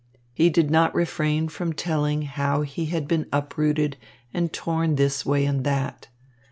[0.33, 3.97] He did not refrain from telling how he had been uprooted
[4.33, 6.07] and torn this way and that.